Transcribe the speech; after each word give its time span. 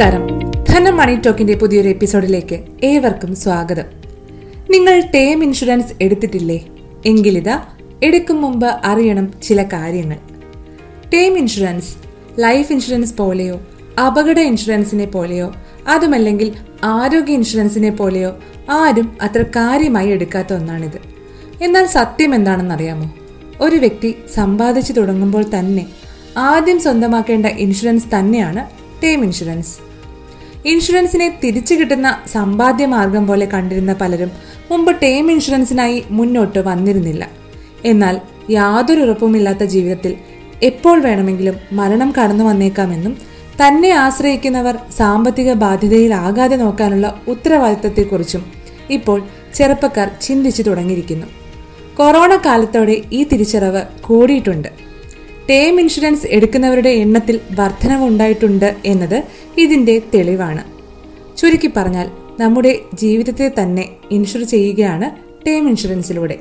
നമസ്കാരം. 0.00 0.40
ധനം 0.64 0.96
മണി 0.96 1.14
ടോക്കിന്റെ 1.14 1.54
പുതിയൊരു 1.54 1.88
എപ്പിസോഡിലേക്ക് 1.88 2.64
ഏവർക്കും 2.84 3.36
സ്വാഗതം. 3.36 3.82
നിങ്ങൾ 4.70 5.00
ടേം 5.14 5.44
ഇൻഷുറൻസ് 5.44 5.92
എടുത്തിട്ടില്ലേ? 6.02 6.66
എങ്കിലിതാ 7.06 7.62
എടുക്കും 8.02 8.42
മുമ്പ് 8.42 8.66
അറിയണം 8.66 9.34
ചില 9.42 9.62
കാര്യങ്ങൾ. 9.62 10.16
ടേം 11.14 11.38
ഇൻഷുറൻസ് 11.38 11.94
ലൈഫ് 12.40 12.72
ഇൻഷുറൻസ് 12.72 13.14
പോലെയോ 13.14 13.60
അപകട 14.06 14.38
ഇൻഷുറൻസിനെ 14.38 15.04
പോലെയോ 15.04 15.52
അതുമല്ലെങ്കിൽ 15.88 16.52
ആരോഗ്യ 16.84 17.32
ഇൻഷുറൻസിനെ 17.32 17.90
പോലെയോ 17.90 18.36
ആരും 18.70 19.18
അത്ര 19.22 19.42
കാര്യമായി 19.42 20.08
എടുക്കാത്ത 20.08 20.52
ഒന്നാണിത്. 20.52 20.98
എന്നാൽ 21.64 21.86
സത്യം 21.86 22.34
എന്താണെന്നറിയാമോ? 22.34 23.14
ഒരു 23.60 23.76
വ്യക്തി 23.76 24.14
സമ്പാദിച്ചു 24.34 24.92
തുടങ്ങുമ്പോൾ 24.92 25.44
തന്നെ 25.58 25.86
ആദ്യം 26.36 26.80
സ്വന്തമാക്കേണ്ട 26.80 27.46
ഇൻഷുറൻസ് 27.46 28.04
തന്നെയാണ് 28.18 28.70
ടേം 29.02 29.24
ഇൻഷുറൻസ്. 29.24 29.89
ഇൻഷുറൻസിനെ 30.64 31.38
തിരിച്ചു 31.44 31.74
കിട്ടുന്ന 31.74 32.18
സമ്പാദ്യ 32.32 32.86
മാർഗം 32.86 33.26
പോലെ 33.26 33.46
കണ്ടിരുന്ന 33.46 33.92
പലരും 33.92 34.30
മുമ്പ് 34.70 34.96
ടേം 35.02 35.30
ഇൻഷുറൻസിനായി 35.30 36.04
മുന്നോട്ട് 36.10 36.58
വന്നിരുന്നില്ല. 36.58 37.28
എന്നാൽ 37.84 38.20
യാതൊരു 38.50 39.00
ഉറപ്പുമില്ലാത്ത 39.00 39.64
ജീവിതത്തിൽ 39.64 40.16
എപ്പോൾ 40.62 41.00
വേണമെങ്കിലും 41.00 41.56
മരണം 41.72 42.14
കടന്നു 42.18 42.44
വന്നേക്കാമെന്നും 42.44 43.16
തന്നെ 43.62 43.90
ആശ്രയിക്കുന്നവർ 43.90 44.78
സാമ്പത്തിക 44.96 45.52
ബാധ്യതയിലാകാതെ 45.52 46.56
നോക്കാനുള്ള 46.56 47.20
ഉത്തരവാദിത്തത്തെക്കുറിച്ചും 47.28 48.44
ഇപ്പോൾ 48.90 49.22
ചെറുപ്പക്കാർ 49.54 50.10
ചിന്തിച്ചു 50.22 50.62
തുടങ്ങിയിരിക്കുന്നു. 50.62 51.26
കൊറോണ 51.96 52.36
കാലത്തോടെ 52.36 53.02
ഈ 53.12 53.24
തിരിച്ചറിവ് 53.24 53.82
കൂടിയിട്ടുണ്ട്. 54.00 54.68
ടേം 55.50 55.80
ഇൻഷുറൻസ് 55.80 56.26
എടുക്കുന്നവരുടെ 56.26 56.88
എണ്ണത്തിൽ 56.88 57.40
വർധനവുണ്ടായിട്ടുണ്ട് 57.58 58.76
എന്നത് 58.84 59.24
ഇതിന്റെ 59.58 60.02
തെളിവാണ്. 60.14 60.62
ചുരുക്കി 61.36 61.70
പറഞ്ഞാൽ 61.76 62.10
നമ്മുടെ 62.40 62.78
ജീവിതത്തെ 62.94 63.52
തന്നെ 63.62 63.88
ഇൻഷുർ 64.10 64.42
ചെയ്യുകയാണ് 64.42 65.10
ടേം 65.46 65.68
ഇൻഷുറൻസിലൂടെ. 65.68 66.38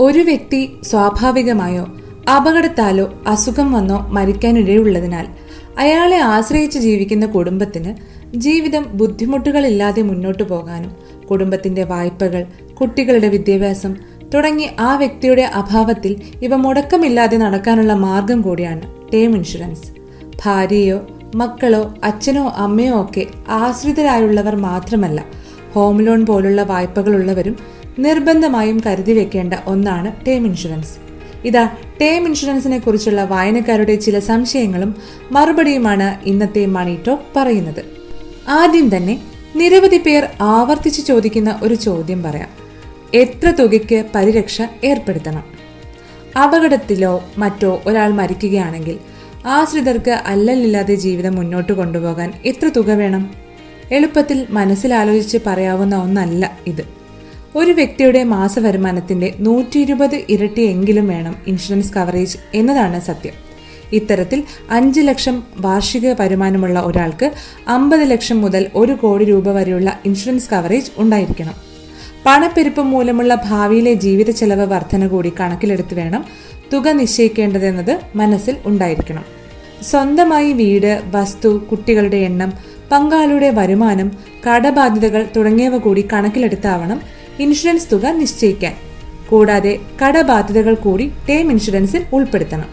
ഒരു 0.00 0.18
വ്യക്തി 0.18 0.68
സ്വാഭാവികമായോ 0.82 1.84
അപകടത്താലോ 2.36 3.22
അസുഖം 3.26 3.72
വന്നോ 3.72 3.98
മരിക്കാനിടയുള്ളതിനാൽ 4.08 5.26
അയാളെ 5.78 6.16
ആശ്രയിച്ച് 6.16 6.78
ജീവിക്കുന്ന 6.78 7.26
കുടുംബത്തിന് 7.26 7.94
ജീവിതം 8.36 8.86
ബുദ്ധിമുട്ടുകളില്ലാതെ 8.94 10.02
മുന്നോട്ടു 10.02 10.42
പോകാനും 10.42 10.92
കുടുംബത്തിന്റെ 11.26 11.84
വായ്പകൾ 11.84 12.46
കുട്ടികളുടെ 12.80 13.28
വിദ്യാഭ്യാസം 13.28 14.11
തുടങ്ങി 14.34 14.68
ആ 14.80 14.96
വ്യക്തിയുടെ 14.96 15.42
അഭാവത്തിൽ 15.42 16.16
ഇവ 16.42 16.56
മുടക്കമില്ലാതെ 16.56 17.36
നടക്കാനുള്ള 17.36 17.92
മാർഗം 17.92 18.42
കൂടിയാണ് 18.42 19.10
ടേം 19.12 19.36
ഇൻഷുറൻസ്. 19.36 19.92
ഭാര്യയോ 20.44 21.06
മക്കളോ 21.34 21.94
അച്ഛനോ 22.04 22.54
അമ്മയോ 22.56 23.00
ഒക്കെ 23.00 23.26
ആശ്രിതരായുള്ളവർ 23.48 24.56
മാത്രമല്ല 24.56 25.24
ഹോം 25.74 26.02
ലോൺ 26.02 26.26
പോലുള്ള 26.26 26.62
വായ്പകളുള്ളവരും 26.62 27.56
നിർബന്ധമായും 27.98 28.82
കരുതി 28.86 29.12
വെക്കേണ്ട 29.12 29.54
ഒന്നാണ് 29.66 30.26
ടേം 30.26 30.46
ഇൻഷുറൻസ്. 30.46 30.94
ഇതാ 31.44 31.68
ടേം 32.00 32.26
ഇൻഷുറൻസിനെ 32.26 32.78
കുറിച്ചുള്ള 32.78 33.24
വായനക്കാരുടെ 33.24 33.94
ചില 33.94 34.18
സംശയങ്ങളും 34.18 34.94
മറുപടിയുമാണ് 35.32 36.28
ഇന്നത്തെ 36.28 36.66
മണി 36.66 36.98
ടോക്ക് 37.06 37.22
പറയുന്നത്. 37.36 37.84
ആദ്യം 38.48 38.96
തന്നെ 38.96 39.20
നിരവധി 39.56 39.96
പേർ 39.96 40.28
ആവർത്തിച്ച് 40.40 41.06
ചോദിക്കുന്ന 41.06 41.60
ഒരു 41.62 41.74
ചോദ്യം 41.74 42.22
പറയാം. 42.22 42.61
എത്ര 43.14 43.50
തുകയ്ക്ക് 43.50 44.04
പരിരക്ഷ 44.14 44.62
ഏർപ്പെടുത്തണം? 44.84 45.44
അപകടത്തിലോ 46.42 47.24
മറ്റോ 47.38 47.82
ഒരാൾ 47.86 48.10
മരിക്കുകയാണെങ്കിൽ 48.10 48.98
ആശ്രിതർക്ക് 49.46 50.10
അല്ലലില്ലാതെ 50.10 50.94
ജീവിതം 50.94 51.34
മുന്നോട്ട് 51.34 51.72
കൊണ്ടുപോകാൻ 51.72 52.32
എത്ര 52.44 52.68
തുക 52.68 52.90
വേണം? 52.90 53.34
എളുപ്പത്തിൽ 53.92 54.46
മനസ്സിലാലോചിച്ച് 54.50 55.38
പറയാവുന്ന 55.46 55.96
ഒന്നല്ല 55.96 56.58
ഇത്. 56.66 56.82
ഒരു 57.56 57.70
വ്യക്തിയുടെ 57.70 58.24
മാസവരുമാനത്തിന്റെ 58.24 59.34
നൂറ്റി 59.38 59.78
ഇരുപത് 59.78 60.22
ഇരട്ടിയെങ്കിലും 60.28 61.08
വേണം 61.08 61.36
ഇൻഷുറൻസ് 61.46 61.92
കവറേജ് 61.92 62.38
എന്നതാണ് 62.54 63.00
സത്യം. 63.00 63.32
ഇത്തരത്തിൽ 63.92 64.44
അഞ്ച് 64.70 65.00
ലക്ഷം 65.00 65.42
വാർഷിക 65.56 66.12
വരുമാനമുള്ള 66.20 66.80
ഒരാൾക്ക് 66.80 67.32
അമ്പത് 67.68 68.10
ലക്ഷം 68.10 68.40
മുതൽ 68.40 68.70
ഒരു 68.74 68.92
കോടി 68.92 69.24
രൂപ 69.24 69.48
വരെയുള്ള 69.48 70.00
ഇൻഷുറൻസ് 70.04 70.50
കവറേജ് 70.50 70.90
ഉണ്ടായിരിക്കണം. 70.98 71.71
പണപ്പെരുപ്പം 72.26 72.90
മൂലമുള്ള 72.90 73.34
ഭാവിയിലെ 73.34 73.94
ജീവിത 73.94 74.30
ചെലവ് 74.30 74.66
വർധന 74.66 75.06
കൂടി 75.06 75.32
കണക്കിലെടുത്ത് 75.40 75.94
വേണം 75.94 76.24
തുക 76.72 76.88
നിശ്ചയിക്കേണ്ടതെന്നത് 76.88 78.00
മനസ്സിൽ 78.16 78.56
ഉണ്ടായിരിക്കണം. 78.66 79.24
സ്വന്തമായി 79.82 80.52
വീട് 80.52 81.02
വസ്തു 81.10 81.48
കുട്ടികളുടെ 81.48 82.16
എണ്ണം 82.16 82.52
പങ്കാളിയുടെ 82.92 83.50
വരുമാനം 83.50 84.12
കടബാധ്യതകൾ 84.48 85.26
തുടങ്ങിയവ 85.36 85.76
കൂടി 85.76 86.08
കണക്കിലെടുത്താവണം 86.12 87.02
ഇൻഷുറൻസ് 87.40 87.88
തുക 87.92 88.06
നിശ്ചയിക്കാൻ. 88.06 88.72
കൂടാതെ 89.28 89.78
കടബാധ്യതകൾ 90.02 90.74
കൂടി 90.74 91.12
ടേം 91.28 91.50
ഇൻഷുറൻസിൽ 91.50 92.06
ഉൾപ്പെടുത്തണം. 92.12 92.64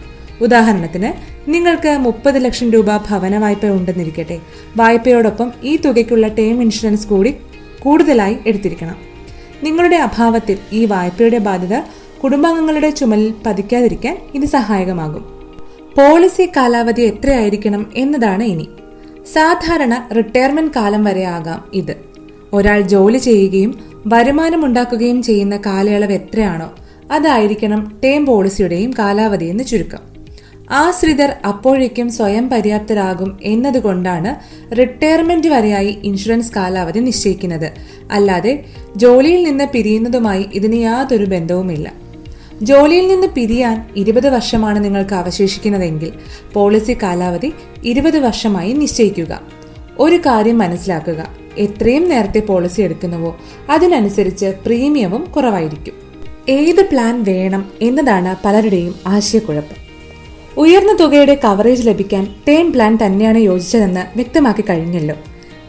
ഉദാഹരണത്തിന് 0.42 1.14
നിങ്ങൾക്ക് 1.52 1.98
മുപ്പത് 1.98 2.46
ലക്ഷം 2.46 2.72
രൂപ 2.72 2.98
ഭവന 2.98 3.38
വായ്പ 3.38 3.66
ഉണ്ടെന്നിരിക്കട്ടെ. 3.66 4.40
വായ്പയോടൊപ്പം 4.78 5.52
ഈ 5.64 5.76
തുകയ്ക്കുള്ള 5.76 6.28
ടേം 6.28 6.62
ഇൻഷുറൻസ് 6.62 7.08
കൂടി 7.08 7.36
കൂടുതലായി 7.80 8.38
എടുത്തിരിക്കണം. 8.48 9.09
നിങ്ങളുടെ 9.64 9.96
അഭാവത്തിൽ 9.96 10.58
ഈ 10.72 10.86
വായ്പയുടെ 10.86 11.38
ബാധ്യത 11.38 11.82
കുടുംബാംഗങ്ങളുടെ 12.24 12.90
ചുമലിൽ 12.90 13.34
പതിക്കാതിരിക്കാൻ 13.46 14.18
ഇത് 14.36 14.46
സഹായകമാകും. 14.46 15.22
പോളിസി 15.98 16.50
കാലാവധി 16.58 17.02
എത്രയായിരിക്കണം 17.02 17.92
എന്നതാണ് 17.96 18.44
ഇനി. 18.44 18.70
സാധാരണ 19.34 20.08
റിട്ടയർമെന്റ് 20.18 20.74
കാലം 20.76 21.04
വരെ 21.04 21.24
ആകാം 21.24 21.72
ഇത്. 21.74 21.96
ഒരാൾ 22.54 22.82
ജോലി 22.82 23.18
ചെയ്യുകയും 23.18 23.80
വരുമാനമുണ്ടാക്കുകയും 24.08 25.24
ചെയ്യുന്ന 25.24 25.58
കാലയളവ് 25.58 26.12
എത്രയാണോ 26.12 26.72
അതായിരിക്കണം 27.12 28.00
ടേം 28.04 28.26
പോളിസിയുടെയും 28.26 28.94
കാലാവധി 29.00 29.46
എന്ന് 29.46 29.64
ചുരുക്കം. 29.64 30.09
ആശ്രിതർ 30.72 31.36
അപ്പോഴേക്കും 31.48 32.10
സ്വയം 32.10 32.50
പര്യാപ്തരാകും 32.50 33.40
എന്നതുകൊണ്ടാണ് 33.44 34.36
റിട്ടയർമെന്റ് 34.76 35.48
വരെയായി 35.48 35.98
ഇൻഷുറൻസ് 36.04 36.52
കാലാവധി 36.56 37.00
നിശ്ചയിക്കുന്നത്. 37.00 37.72
അല്ലാതെ 38.12 38.66
ജോലിയിൽ 38.96 39.44
നിന്ന് 39.44 39.66
പിരിയുന്നതുമായി 39.74 40.46
ഇതിന് 40.54 40.76
യാതൊരു 40.76 41.26
ബന്ധവുമില്ല. 41.26 41.94
ജോലിയിൽ 42.62 43.08
നിന്ന് 43.08 43.28
പിരിയാൻ 43.28 43.90
ഇരുപത് 43.96 44.30
വർഷമാണ് 44.30 44.86
നിങ്ങൾക്ക് 44.86 45.14
അവശേഷിക്കുന്നതെങ്കിൽ 45.14 46.12
പോളിസി 46.54 46.98
കാലാവധി 47.04 47.54
ഇരുപത് 47.84 48.20
വർഷമായി 48.20 48.74
നിശ്ചയിക്കുക. 48.74 49.42
ഒരു 50.00 50.16
കാര്യം 50.16 50.58
മനസ്സിലാക്കുക. 50.58 51.28
എത്രയും 51.58 52.10
നേരത്തെ 52.10 52.40
പോളിസി 52.40 52.82
എടുക്കുന്നുവോ 52.82 53.38
അതിനനുസരിച്ച് 53.70 54.46
പ്രീമിയവും 54.46 55.24
കുറവായിരിക്കും. 55.24 55.94
ഏത് 56.50 56.82
പ്ലാൻ 56.82 57.24
വേണം 57.24 57.72
എന്നതാണ് 57.82 58.36
പലരുടെയും 58.46 58.96
ആശയക്കുഴപ്പം. 59.08 59.89
ഉയർന്ന 60.60 60.94
തുകയുടെ 60.94 61.40
കവറേജ് 61.44 61.88
ലഭിക്കാൻ 61.88 62.36
ടേം 62.48 62.72
പ്ലാൻ 62.72 62.98
തന്നെയാണ് 63.06 63.38
യോജിച്ചതെന്ന് 63.38 64.00
വ്യക്തമാക്കി 64.16 64.62
കഴിഞ്ഞല്ലോ. 64.62 65.16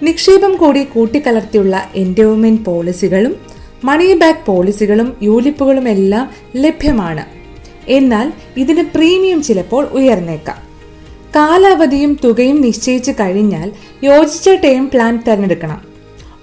നിക്ഷേപം 0.03 0.57
കൂടി 0.57 0.85
കൂട്ടിക്കലർത്തിയുള്ള 0.85 1.91
എൻഡോവ്മെന്റ് 1.95 2.63
പോളിസികളും 2.63 3.37
മണി 3.85 4.15
ബാക്ക് 4.15 4.47
പോളിസികളും 4.47 5.17
യൂലിപ്പുകളും 5.23 5.89
എല്ലാം 5.89 6.31
ലഭ്യമാണ്. 6.57 7.25
എന്നാൽ 7.89 8.33
ഇതിന് 8.57 8.83
പ്രീമിയം 8.95 9.43
ചിലപ്പോൾ 9.43 9.85
ഉയർന്നേക്കാം. 9.85 10.57
കാലാവധിയും 11.37 12.19
തുകയും 12.25 12.61
നിശ്ചയിച്ചു 12.61 13.13
കഴിഞ്ഞാൽ 13.13 13.73
യോജിച്ച 14.05 14.49
ടേം 14.49 14.91
പ്ലാൻ 14.91 15.23
തിരഞ്ഞെടുക്കണം. 15.27 15.81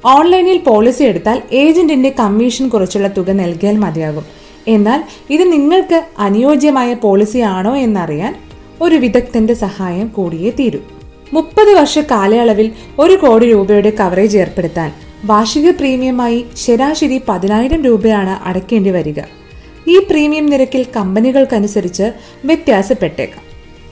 ഓൺലൈനിൽ 0.06 0.58
പോളിസി 0.58 1.04
എടുത്താൽ 1.04 1.42
ഏജന്റിന്റെ 1.52 2.10
കമ്മീഷൻ 2.10 2.68
കുറച്ചുള്ള 2.68 3.08
തുക 3.08 3.32
നൽകിയാൽ 3.32 3.78
മതിയാകും. 3.78 4.37
എന്നാൽ 4.68 5.04
ഇത് 5.30 5.52
നിങ്ങൾക്ക് 5.52 6.04
അനുയോജ്യമായ 6.20 6.94
പോളിസി 6.94 7.38
ആണോ 7.38 7.76
എന്നറിയാൻ 7.76 8.36
ഒരു 8.82 8.96
വിദഗ്ധന്റെ 8.96 9.54
സഹായം 9.54 10.08
കൂടിയേ 10.08 10.50
തീരൂ. 10.50 10.80
മുപ്പത് 11.34 11.74
വർഷ 11.74 12.00
കാലയളവിൽ 12.00 12.72
ഒരു 13.00 13.16
കോടി 13.16 13.52
രൂപയുടെ 13.52 13.90
കവറേജ് 13.90 14.38
ഏർപ്പെടുത്താൻ 14.38 14.92
വാർഷിക 15.26 15.70
പ്രീമിയമായി 15.72 16.46
ശരാശരി 16.56 17.22
പതിനായിരം 17.30 17.84
രൂപയാണ് 17.84 18.48
അടയ്ക്കേണ്ടി 18.48 18.90
വരിക. 18.90 19.20
ഈ 19.88 20.00
പ്രീമിയം 20.00 20.46
നിരക്കിൽ 20.46 20.86
കമ്പനികൾക്കനുസരിച്ച് 20.96 22.12
വ്യത്യാസപ്പെട്ടേക്കാം. 22.46 23.44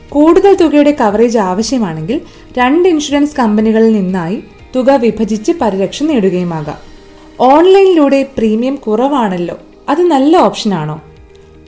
കൂടുതൽ 0.09 0.55
തുകയുടെ 0.55 0.91
കവറേജ് 0.91 1.37
ആവശ്യമാണെങ്കിൽ 1.37 2.21
രണ്ട് 2.57 2.89
ഇൻഷുറൻസ് 2.89 3.35
കമ്പനികളിൽ 3.35 3.93
നിന്നായി 3.93 4.43
തുക 4.75 4.91
വിഭജിച്ച് 4.91 5.51
പരിരക്ഷ 5.61 6.03
നേടുകയുമാകാം. 6.03 6.77
ഓൺലൈനിലൂടെ 7.39 8.25
പ്രീമിയം 8.37 8.75
കുറവാണല്ലോ. 8.75 9.57
അത് 9.89 10.01
നല്ല 10.01 10.37
ഓപ്ഷനാണോ 10.37 11.01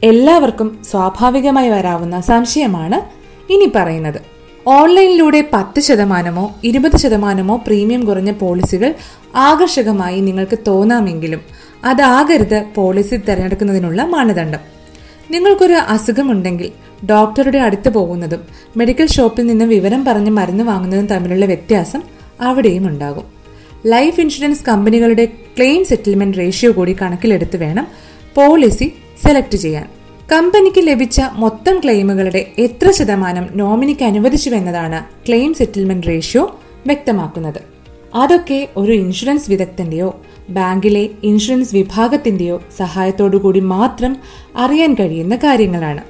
എല്ലാവർക്കും 0.03 0.79
സ്വാഭാവികമായി 0.91 1.69
വരാവുന്ന 1.69 2.21
സംശയമാണ് 2.21 3.01
ഇനി 3.51 3.71
പറയുന്നത്. 3.75 4.21
ഓൺലൈനിലൂടെ 4.67 5.49
പത്ത് 5.53 5.79
ശതമാനമോ 5.79 6.55
ഇരുപത് 6.63 6.97
ശതമാനമോ 6.97 7.55
പ്രീമിയം 7.55 8.05
കുറഞ്ഞ 8.05 8.31
പോളിസികൾ 8.31 8.93
ആകർഷകമായി 9.35 10.19
നിങ്ങൾക്ക് 10.19 10.57
തോന്നാമെങ്കിലും 10.67 11.41
അതാകരുത് 11.83 12.65
പോളിസി 12.75 13.15
തിരഞ്ഞെടുക്കുന്നതിനുള്ള 13.15 14.03
മാനദണ്ഡം. 14.03 14.59
നിങ്ങൾക്കൊരു 15.31 15.73
അസുഖമുണ്ടെങ്കിൽ 15.73 16.71
ഡോക്ടറുടെ 17.05 17.57
അടുത്ത് 17.57 17.89
പോകുന്നതും 17.89 18.39
മെഡിക്കൽ 18.77 19.07
ഷോപ്പിൽ 19.07 19.45
നിന്ന് 19.45 19.65
വിവരം 19.65 20.05
പറഞ്ഞ് 20.05 20.31
മരുന്ന് 20.31 20.63
വാങ്ങുന്നതും 20.63 21.05
തമ്മിലുള്ള 21.05 21.45
വ്യത്യാസം 21.45 22.01
അവിടെയും 22.41 22.87
ഉണ്ടാകും. 22.87 23.23
ലൈഫ് 23.85 24.21
ഇൻഷുറൻസ് 24.21 24.65
കമ്പനികളുടെ 24.65 25.25
ക്ലെയിം 25.25 25.85
സെറ്റിൽമെന്റ് 25.85 26.37
റേഷ്യോ 26.37 26.71
കൂടി 26.71 26.95
കണക്കിലെടുത്ത് 27.01 27.57
വേണം 27.57 27.87
പോളിസി 28.37 28.93
സെലക്ട് 29.25 29.57
ചെയ്യാൻ. 29.57 29.89
കമ്പനിക്ക് 30.31 30.87
ലഭിച്ച 30.87 31.21
മൊത്തം 31.33 31.79
ക്ലെയിമുകളുടെ 31.79 32.45
എത്ര 32.57 32.91
ശതമാനം 32.91 33.49
നോമിനിക്ക് 33.51 34.03
അനുവദിച്ചുവെന്നതാണ് 34.03 35.27
ക്ലെയിം 35.27 35.53
സെറ്റിൽമെന്റ് 35.53 36.07
റേഷ്യോ 36.07 36.59
വ്യക്തമാക്കുന്നത്. 36.85 37.61
അതൊക്കെ 38.15 38.67
ഒരു 38.77 38.91
ഇൻഷുറൻസ് 38.91 39.49
വിദഗ്ധന്റെയോ 39.51 40.21
ബാങ്കിലെ 40.49 41.09
ഇൻഷുറൻസ് 41.23 41.75
വിഭാഗത്തിന്റെയോ 41.75 42.63
സഹായത്തോടുകൂടി 42.77 43.59
മാത്രം 43.59 44.17
അറിയാൻ 44.57 44.93
കഴിയുന്ന 44.93 45.35
കാര്യങ്ങളാണ്. 45.35 46.01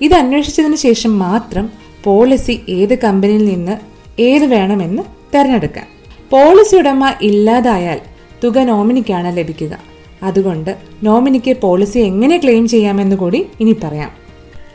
ഇത് 0.00 0.14
അന്വേഷിച്ചതിന് 0.14 0.76
ശേഷം 0.76 1.18
മാത്രം 1.18 1.70
പോളിസി 2.04 2.60
ഏത് 2.68 2.98
കമ്പനിയിൽ 2.98 3.44
നിന്ന് 3.44 3.76
ഏത് 4.20 4.44
വേണമെന്ന് 4.44 5.02
തിരഞ്ഞെടുക്കാൻ. 5.34 5.86
പോളിസി 6.30 6.76
ഉടമ 6.76 7.12
ഇല്ലാതായാൽ 7.22 8.00
തുക 8.44 8.58
നോമിനിക്കാണ് 8.58 9.36
ലഭിക്കുക. 9.36 9.95
അതുകൊണ്ട് 10.22 10.76
നോമിനിക്ക് 11.02 11.56
പോളിസി 11.56 11.98
എങ്ങനെ 11.98 12.36
ക്ലെയിം 12.36 12.68
ചെയ്യാമെന്ന് 12.68 13.16
കൂടി 13.16 13.46
ഇനി 13.60 13.76
പറയാം. 13.84 14.10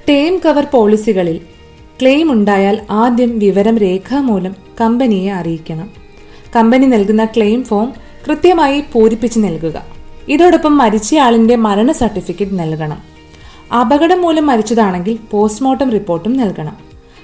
ടേം 0.10 0.42
കവർ 0.46 0.68
പോളിസികളിൽ 0.74 1.40
ക്ലെയിം 2.02 2.32
ഉണ്ടായാൽ 2.32 2.80
ആദ്യം 2.92 3.40
വിവരം 3.40 3.78
രേഖാമൂലം 3.78 4.56
കമ്പനിയെ 4.82 5.32
അറിയിക്കണം. 5.32 5.90
കമ്പനി 6.56 6.86
നൽകുന്ന 6.86 7.26
ക്ലെയിം 7.26 7.64
ഫോം 7.64 7.94
കൃത്യമായി 8.28 8.84
പൂരിപ്പിച്ച് 8.94 9.40
നൽകുക. 9.40 9.86
ഇതോടൊപ്പം 10.28 10.78
മരിച്ചയാളിന്റെ 10.78 11.56
മരണ 11.56 11.92
സർട്ടിഫിക്കറ്റ് 11.92 12.60
നൽകണം. 12.60 13.12
അപകടം 13.76 14.22
മൂലം 14.22 14.48
മരിച്ചതാണെങ്കിൽ 14.48 15.20
പോസ്റ്റ്മോർട്ടം 15.32 15.92
റിപ്പോർട്ടും 15.92 16.38
നൽകണം. 16.38 16.78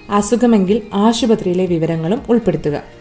അസുഖമെങ്കിൽ 0.09 0.81
ആശുപത്രിയിലെ 0.93 1.65
വിവരങ്ങളും 1.65 2.21
ഉൾപ്പെടുത്തുക. 2.29 2.96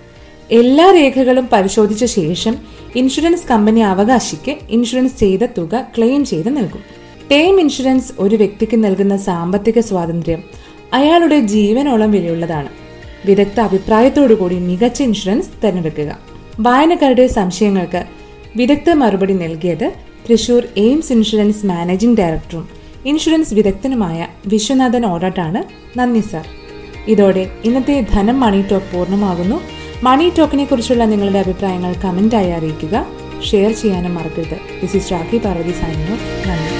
എല്ലാ 0.50 0.90
രേഖകളും 0.90 1.48
പരിശോധിച്ച 1.52 2.04
ശേഷം 2.04 2.56
ഇൻഷുറൻസ് 2.96 3.48
കമ്പനി 3.48 3.80
അവകാശിക്ക് 3.80 4.56
ഇൻഷുറൻസ് 4.70 5.18
ചെയ്ത 5.18 5.40
തുക 5.58 5.86
ക്ലെയിം 5.96 6.24
ചെയ്ത് 6.24 6.56
നൽകും. 6.56 6.80
ടേം 7.30 7.60
ഇൻഷുറൻസ് 7.60 8.12
ഒരു 8.18 8.36
വ്യക്തിക്ക് 8.36 8.84
നൽകുന്ന 8.84 9.16
സാമ്പത്തിക 9.16 9.80
സ്വാതന്ത്ര്യം 9.80 10.42
അയാളുടെ 10.92 11.40
ജീവനോളം 11.40 12.10
വിലയുള്ളതാണ്. 12.10 12.68
വിദഗ്ധ 13.26 13.60
അഭിപ്രായത്തോടുകൂടി 13.60 14.58
മികച്ച 14.58 15.02
ഇൻഷുറൻസ് 15.02 15.48
തിരഞ്ഞെടുക്കുക. 15.64 16.18
വായനക്കാരുടെ 16.60 17.26
സംശയങ്ങൾക്ക് 17.26 18.04
വിദഗ്ധ 18.56 18.90
മറുപടി 18.90 19.34
നൽകിയത് 19.34 19.92
തൃശൂർ 20.30 20.62
എയിംസ് 20.76 21.12
ഇൻഷുറൻസ് 21.12 21.66
മാനേജിംഗ് 21.66 22.18
ഡയറക്ടറും 22.18 22.68
ഇൻഷുറൻസ് 23.06 23.54
വിദഗ്ധനുമായ 23.54 24.28
വിശ്വനാഥൻ 24.46 25.06
ഓടാട്ടാണ്. 25.06 25.64
നന്ദി 25.98 26.20
സാർ. 26.20 26.46
ഇതോടെ 27.08 27.50
ഇന്നത്തെ 27.64 28.06
ധനം 28.12 28.40
മണി 28.40 28.62
ടോക്ക് 28.62 28.96
പൂർണമാകുന്നു. 28.96 29.60
മണി 30.02 30.32
ടോക്കിനെ 30.38 30.64
കുറിച്ചുള്ള 30.64 31.04
നിങ്ങളുടെ 31.04 31.38
അഭിപ്രായങ്ങൾ 31.38 31.92
കമന്റായി 31.92 32.50
അറിയിക്കുക. 32.50 33.06
ഷെയർ 33.50 33.72
ചെയ്യാനും 33.72 34.14
മറക്കരുത്. 34.14 34.58
ദിസ് 34.82 34.96
ഇസ് 34.96 35.12
രാഖി 35.12 35.38
പാർവതി 35.38 35.72
സൈനോ 35.72 36.16
നന്ദി. 36.48 36.75